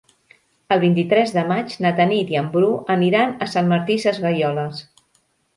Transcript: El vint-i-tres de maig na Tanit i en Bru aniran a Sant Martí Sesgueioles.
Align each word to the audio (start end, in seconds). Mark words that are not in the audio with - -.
El 0.75 0.79
vint-i-tres 0.83 1.33
de 1.35 1.43
maig 1.51 1.75
na 1.85 1.91
Tanit 2.01 2.33
i 2.35 2.39
en 2.41 2.49
Bru 2.57 2.71
aniran 2.97 3.37
a 3.47 3.49
Sant 3.55 3.73
Martí 3.75 3.99
Sesgueioles. 4.07 4.83